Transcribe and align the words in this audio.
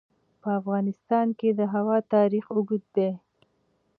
په 0.41 0.49
افغانستان 0.59 1.27
کې 1.39 1.49
د 1.59 1.61
هوا 1.73 1.97
تاریخ 2.13 2.45
اوږد 2.55 2.83
دی. 2.95 3.09